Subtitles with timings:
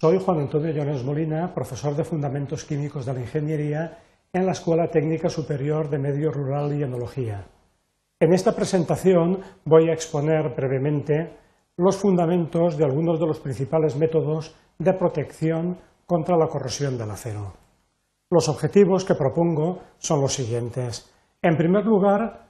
[0.00, 3.98] Soy Juan Antonio Llones Molina, profesor de Fundamentos Químicos de la Ingeniería
[4.32, 7.44] en la Escuela Técnica Superior de Medio Rural y Enología.
[8.18, 11.36] En esta presentación voy a exponer brevemente
[11.76, 15.76] los fundamentos de algunos de los principales métodos de protección
[16.06, 17.52] contra la corrosión del acero.
[18.30, 21.12] Los objetivos que propongo son los siguientes.
[21.42, 22.46] En primer lugar,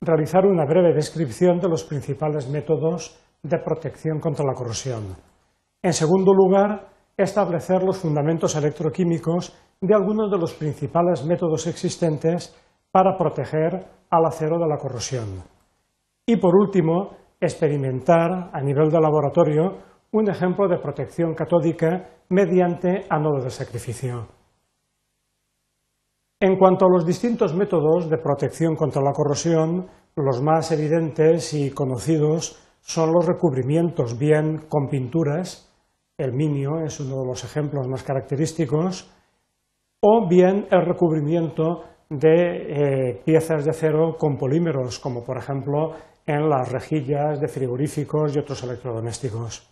[0.00, 5.16] realizar una breve descripción de los principales métodos de protección contra la corrosión.
[5.82, 12.54] En segundo lugar, establecer los fundamentos electroquímicos de algunos de los principales métodos existentes
[12.90, 15.42] para proteger al acero de la corrosión.
[16.26, 19.78] Y por último, experimentar a nivel de laboratorio
[20.12, 24.28] un ejemplo de protección catódica mediante ánodo de sacrificio.
[26.38, 29.86] En cuanto a los distintos métodos de protección contra la corrosión,
[30.16, 35.71] los más evidentes y conocidos son los recubrimientos, bien con pinturas,
[36.22, 39.10] el minio es uno de los ejemplos más característicos,
[40.00, 45.94] o bien el recubrimiento de eh, piezas de acero con polímeros, como por ejemplo
[46.26, 49.68] en las rejillas de frigoríficos y otros electrodomésticos.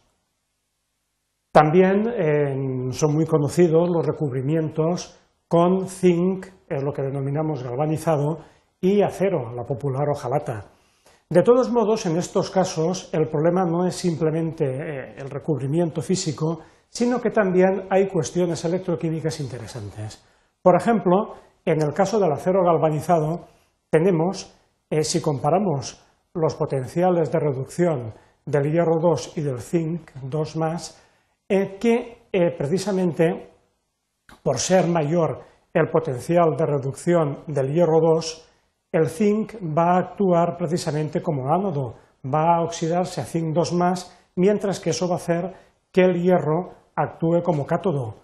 [1.52, 8.38] También son muy conocidos los recubrimientos con zinc, es lo que denominamos galvanizado,
[8.80, 10.70] y acero, la popular hojalata.
[11.32, 16.58] De todos modos, en estos casos, el problema no es simplemente eh, el recubrimiento físico,
[16.88, 20.26] sino que también hay cuestiones electroquímicas interesantes.
[20.60, 23.46] Por ejemplo, en el caso del acero galvanizado,
[23.88, 24.58] tenemos,
[24.90, 28.12] eh, si comparamos los potenciales de reducción
[28.44, 31.00] del hierro 2 y del zinc 2 más,
[31.48, 32.26] eh, que
[32.58, 33.52] precisamente
[34.42, 35.42] por ser mayor
[35.72, 38.49] el potencial de reducción del hierro 2,
[38.92, 44.16] el zinc va a actuar precisamente como ánodo, va a oxidarse a zinc 2 más,
[44.36, 45.54] mientras que eso va a hacer
[45.92, 48.16] que el hierro actúe como cátodo.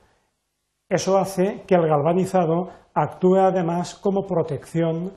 [0.89, 5.13] Eso hace que el galvanizado actúe además como protección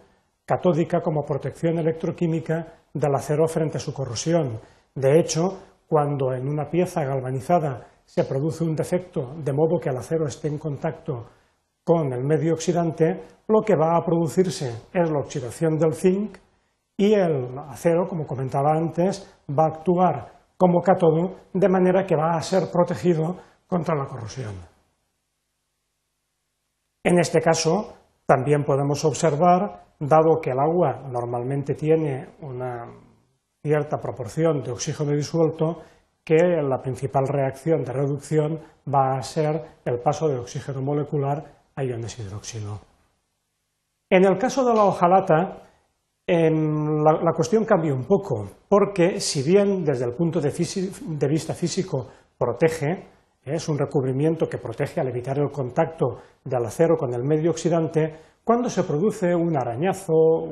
[0.46, 4.60] catódica, como protección electroquímica del acero frente a su corrosión.
[4.96, 9.98] De hecho, cuando en una pieza galvanizada se produce un defecto de modo que el
[9.98, 11.28] acero esté en contacto
[11.84, 16.38] con el medio oxidante, lo que va a producirse es la oxidación del zinc
[16.98, 22.36] y el acero, como comentaba antes, va a actuar como cátodo, de manera que va
[22.36, 24.54] a ser protegido contra la corrosión.
[27.02, 27.94] En este caso,
[28.26, 32.86] también podemos observar, dado que el agua normalmente tiene una
[33.64, 35.82] cierta proporción de oxígeno disuelto,
[36.26, 38.60] que la principal reacción de reducción
[38.94, 42.80] va a ser el paso de oxígeno molecular iones hidróxido.
[44.10, 45.70] En el caso de la hojalata,
[46.28, 50.52] la, cuestión cambia un poco, porque si bien desde el punto de,
[51.28, 52.08] vista físico
[52.38, 53.08] protege,
[53.44, 58.16] es un recubrimiento que protege al evitar el contacto del acero con el medio oxidante,
[58.44, 60.44] cuando se produce un arañazo,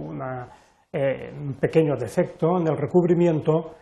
[0.92, 3.76] eh, un pequeño defecto en el recubrimiento,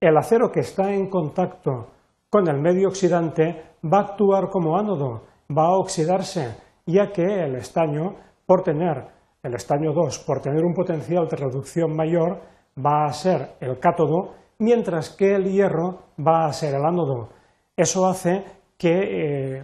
[0.00, 1.88] el acero que está en contacto
[2.30, 7.56] con el medio oxidante va a actuar como ánodo, va a oxidarse ya que el
[7.56, 8.16] estaño,
[8.46, 9.04] por tener
[9.42, 12.40] el estaño 2, por tener un potencial de reducción mayor,
[12.76, 17.28] va a ser el cátodo, mientras que el hierro va a ser el ánodo.
[17.76, 18.42] Eso hace
[18.78, 19.62] que eh,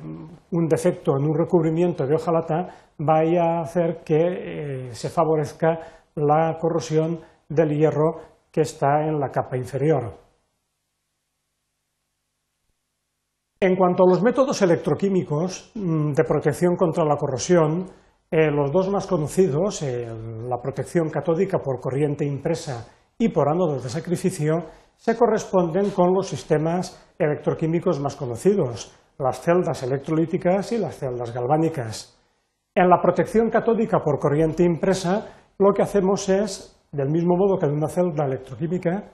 [0.50, 2.68] un defecto en un recubrimiento de hojalata
[2.98, 5.78] vaya a hacer que eh, se favorezca
[6.16, 8.20] la corrosión del hierro
[8.52, 10.23] que está en la capa inferior.
[13.60, 17.86] En cuanto a los métodos electroquímicos mm, de protección contra la corrosión,
[18.30, 20.08] eh, los dos más conocidos, eh,
[20.48, 24.64] la protección catódica por corriente impresa y por ánodos de sacrificio,
[24.96, 32.18] se corresponden con los sistemas electroquímicos más conocidos, las celdas electrolíticas y las celdas galvánicas.
[32.74, 35.28] En la protección catódica por corriente impresa,
[35.58, 39.12] lo que hacemos es, del mismo modo que en una celda electroquímica,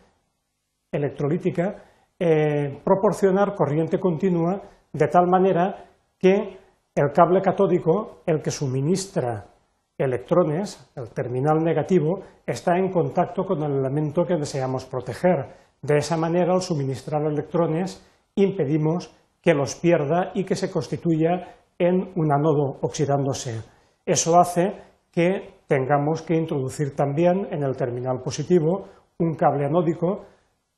[0.90, 1.76] electrolítica,
[2.20, 4.60] eh, proporcionar corriente continua
[4.92, 5.86] de tal manera
[6.18, 6.58] que
[6.94, 9.46] el cable catódico, el que suministra
[9.96, 15.46] electrones, el terminal negativo, está en contacto con el elemento que deseamos proteger.
[15.80, 22.12] De esa manera, al suministrar electrones, impedimos que los pierda y que se constituya en
[22.16, 23.62] un anodo oxidándose.
[24.04, 24.74] Eso hace
[25.10, 28.88] que tengamos que introducir también en el terminal positivo
[29.18, 30.26] un cable anódico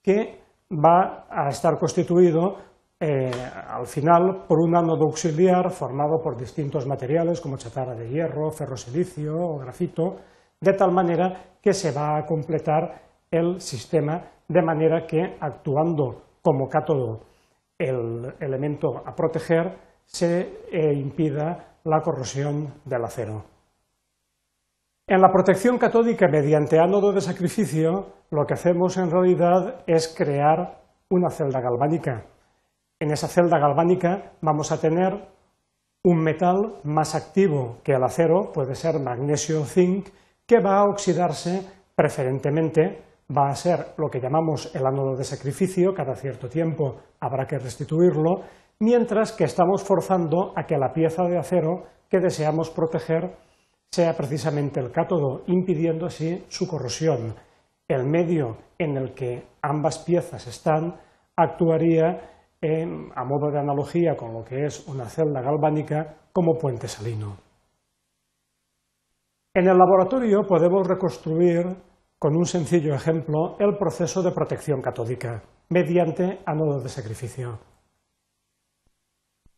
[0.03, 0.42] que
[0.73, 2.57] va a estar constituido
[2.99, 3.31] eh,
[3.69, 9.35] al final por un ánodo auxiliar formado por distintos materiales como chatarra de hierro, ferrosilicio
[9.35, 10.17] o grafito,
[10.61, 16.69] de tal manera que se va a completar el sistema de manera que actuando como
[16.69, 17.21] cátodo
[17.79, 23.52] el elemento a proteger se eh, impida la corrosión del acero.
[25.13, 30.81] En la protección catódica mediante ánodo de sacrificio, lo que hacemos en realidad es crear
[31.11, 32.25] una celda galvánica.
[32.99, 35.13] En esa celda galvánica vamos a tener
[36.03, 40.09] un metal más activo que el acero, puede ser magnesio zinc,
[40.47, 41.61] que va a oxidarse
[41.95, 47.45] preferentemente, va a ser lo que llamamos el ánodo de sacrificio, cada cierto tiempo habrá
[47.45, 48.45] que restituirlo,
[48.81, 53.52] mientras que estamos forzando a que la pieza de acero que deseamos proteger
[53.93, 57.35] sea precisamente el cátodo, impidiendo así su corrosión.
[57.87, 60.99] El medio en el que ambas piezas están
[61.37, 62.31] actuaría
[63.15, 67.37] a modo de analogía con lo que es una celda galvánica como puente salino.
[69.53, 71.67] En el laboratorio podemos reconstruir
[72.19, 77.59] con un sencillo ejemplo el proceso de protección catódica mediante ánodo de sacrificio.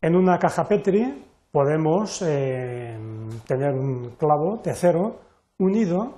[0.01, 1.23] En una caja Petri
[1.55, 2.97] podemos eh,
[3.47, 5.21] tener un clavo de acero
[5.59, 6.13] unido,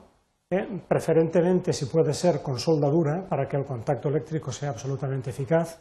[0.49, 5.79] eh, preferentemente si puede ser con soldadura para que el contacto eléctrico sea absolutamente eficaz,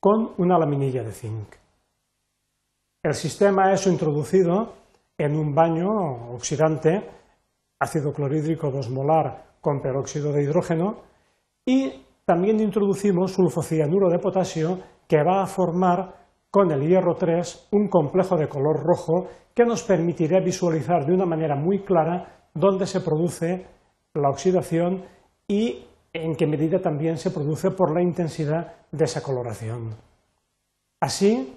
[0.00, 1.54] con una laminilla de zinc.
[3.00, 4.72] El sistema es introducido
[5.16, 5.88] en un baño
[6.34, 7.08] oxidante,
[7.78, 10.96] ácido clorhídrico 2 molar con peróxido de hidrógeno,
[11.64, 11.92] y
[12.24, 16.15] también introducimos sulfocianuro de potasio que va a formar
[16.50, 21.26] con el hierro 3 un complejo de color rojo que nos permitirá visualizar de una
[21.26, 23.66] manera muy clara dónde se produce
[24.14, 25.04] la oxidación
[25.48, 29.94] y en qué medida también se produce por la intensidad de esa coloración.
[31.00, 31.54] Así,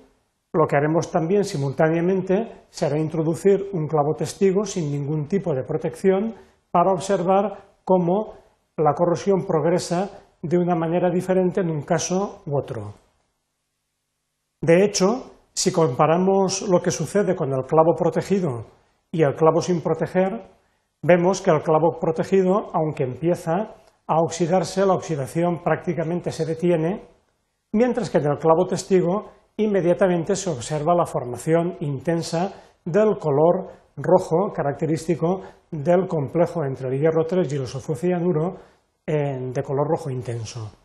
[0.52, 6.36] lo que haremos también simultáneamente será introducir un clavo testigo sin ningún tipo de protección
[6.72, 8.34] para observar cómo
[8.78, 10.10] la corrosión progresa
[10.42, 12.94] de una manera diferente en un caso u otro.
[14.70, 18.68] De hecho, si comparamos lo que sucede con el clavo protegido
[19.12, 20.44] y el clavo sin proteger,
[21.02, 23.74] vemos que el clavo protegido, aunque empieza
[24.06, 27.04] a oxidarse, la oxidación prácticamente se detiene,
[27.72, 32.54] mientras que en el clavo testigo inmediatamente se observa la formación intensa
[32.86, 38.58] del color rojo característico del complejo entre el hierro 3 y el sulfocianuro
[39.08, 40.79] de color rojo intenso.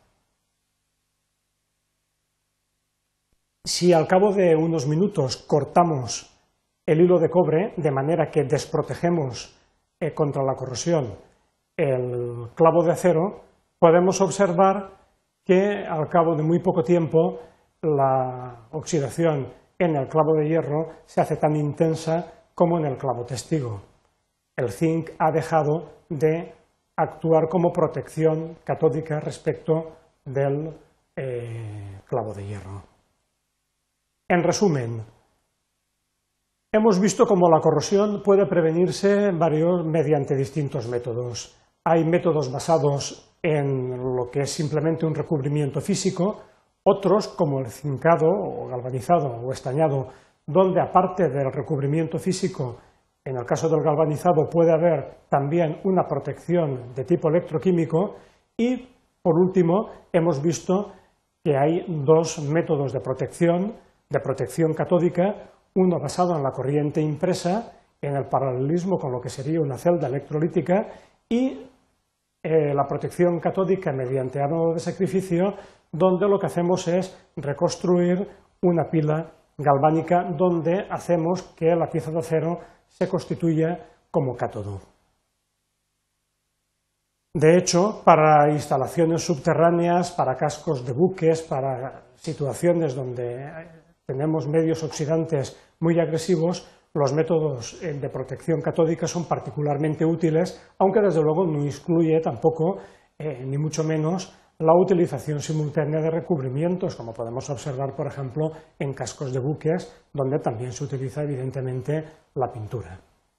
[3.66, 6.30] Si al cabo de unos minutos cortamos
[6.84, 9.58] el hilo de cobre de manera que desprotegemos
[9.98, 11.14] eh, contra la corrosión
[11.74, 13.40] el clavo de acero,
[13.78, 14.90] podemos observar
[15.46, 17.40] que al cabo de muy poco tiempo
[17.80, 23.24] la oxidación en el clavo de hierro se hace tan intensa como en el clavo
[23.24, 23.80] testigo.
[24.56, 26.52] El zinc ha dejado de
[26.96, 30.70] actuar como protección catódica respecto del
[31.16, 32.93] eh, clavo de hierro.
[34.26, 35.04] En resumen,
[36.72, 41.54] hemos visto cómo la corrosión puede prevenirse mediante distintos métodos.
[41.84, 46.40] Hay métodos basados en lo que es simplemente un recubrimiento físico,
[46.84, 50.08] otros como el cincado o galvanizado o estañado,
[50.46, 52.78] donde aparte del recubrimiento físico,
[53.22, 58.16] en el caso del galvanizado puede haber también una protección de tipo electroquímico
[58.56, 58.88] y,
[59.20, 60.92] por último, hemos visto
[61.44, 67.72] que hay dos métodos de protección, de protección catódica, uno basado en la corriente impresa,
[68.00, 70.86] en el paralelismo con lo que sería una celda electrolítica,
[71.28, 71.70] y
[72.42, 75.54] eh, la protección catódica mediante ánodo de sacrificio,
[75.90, 78.28] donde lo que hacemos es reconstruir
[78.62, 82.58] una pila galvánica donde hacemos que la pieza de acero
[82.88, 83.78] se constituya
[84.10, 84.80] como cátodo.
[87.32, 93.44] De hecho, para instalaciones subterráneas, para cascos de buques, para situaciones donde
[94.06, 101.00] tenemos medios oxidantes muy agresivos, los métodos eh, de protección catódica son particularmente útiles, aunque
[101.00, 102.78] desde luego no excluye tampoco,
[103.18, 108.92] eh, ni mucho menos, la utilización simultánea de recubrimientos, como podemos observar, por ejemplo, en
[108.92, 113.00] cascos de buques, donde también se utiliza evidentemente la pintura.